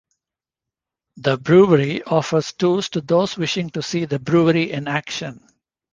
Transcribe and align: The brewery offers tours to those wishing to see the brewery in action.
The 1.17 1.37
brewery 1.37 2.01
offers 2.01 2.53
tours 2.53 2.89
to 2.89 3.01
those 3.01 3.37
wishing 3.37 3.69
to 3.69 3.83
see 3.83 4.05
the 4.05 4.17
brewery 4.17 4.71
in 4.71 4.87
action. 4.87 5.47